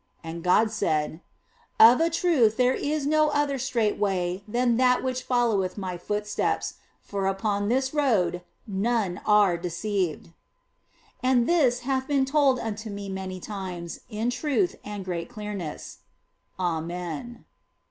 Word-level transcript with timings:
And 0.23 0.41
God 0.41 0.71
said" 0.71 1.21
Of 1.79 2.01
a 2.01 2.09
truth 2.09 2.57
there 2.57 2.73
is 2.73 3.05
no 3.05 3.29
other 3.29 3.59
straight 3.59 3.99
way 3.99 4.43
than 4.47 4.77
that 4.77 5.03
which 5.03 5.21
followeth 5.21 5.77
My 5.77 5.95
footsteps, 5.95 6.77
for 7.03 7.27
upon 7.27 7.69
this 7.69 7.93
road 7.93 8.41
none 8.65 9.21
are 9.27 9.57
deceived." 9.59 10.31
252 11.23 11.29
THE 11.29 11.29
BLESSED 11.29 11.29
ANGELA 11.29 11.29
And 11.29 11.49
this 11.67 11.79
hath 11.81 12.07
been 12.07 12.25
told 12.25 12.57
unto 12.57 12.89
me 12.89 13.09
many 13.09 13.39
times 13.39 13.99
in 14.09 14.31
truth 14.31 14.75
and 14.83 15.05
great 15.05 15.29
clearness. 15.29 15.99
Amen. 16.59 17.45